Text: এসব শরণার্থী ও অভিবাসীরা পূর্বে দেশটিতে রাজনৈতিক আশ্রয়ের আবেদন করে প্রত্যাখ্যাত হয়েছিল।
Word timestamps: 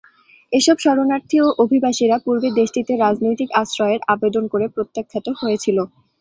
এসব 0.51 0.77
শরণার্থী 0.79 1.37
ও 1.41 1.57
অভিবাসীরা 1.63 2.17
পূর্বে 2.25 2.49
দেশটিতে 2.59 2.93
রাজনৈতিক 2.97 3.49
আশ্রয়ের 3.61 4.01
আবেদন 4.13 4.43
করে 4.53 4.65
প্রত্যাখ্যাত 4.75 5.27
হয়েছিল। 5.39 5.77